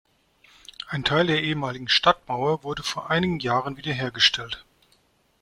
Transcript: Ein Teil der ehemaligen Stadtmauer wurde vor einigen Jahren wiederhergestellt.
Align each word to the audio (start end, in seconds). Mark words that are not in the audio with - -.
Ein 0.87 1.03
Teil 1.03 1.27
der 1.27 1.43
ehemaligen 1.43 1.87
Stadtmauer 1.87 2.63
wurde 2.63 2.81
vor 2.81 3.11
einigen 3.11 3.37
Jahren 3.39 3.77
wiederhergestellt. 3.77 4.65